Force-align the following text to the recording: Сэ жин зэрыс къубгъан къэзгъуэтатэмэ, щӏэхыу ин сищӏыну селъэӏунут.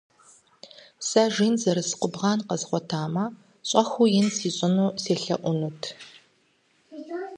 Сэ 1.07 1.21
жин 1.33 1.55
зэрыс 1.61 1.89
къубгъан 1.99 2.39
къэзгъуэтатэмэ, 2.47 3.25
щӏэхыу 3.69 4.11
ин 4.19 4.27
сищӏыну 4.35 4.95
селъэӏунут. 5.01 5.81